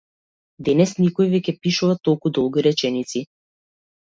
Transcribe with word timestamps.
Денес 0.69 0.93
никој 1.03 1.29
веќе 1.33 1.55
пишува 1.67 1.99
толку 2.09 2.33
долги 2.39 2.67
реченици. 2.69 3.23